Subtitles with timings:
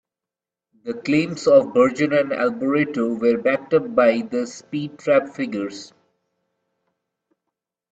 [0.83, 5.93] The claims of Berger and Alboreto were backed up by the speed trap figures.